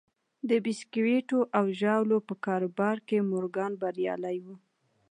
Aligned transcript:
د 0.49 0.51
بیسکويټو 0.65 1.39
او 1.57 1.65
ژاولو 1.79 2.17
په 2.27 2.33
کاروبار 2.45 2.97
کې 3.07 3.27
مورګان 3.29 3.71
بریالی 3.81 4.37
و 4.43 4.45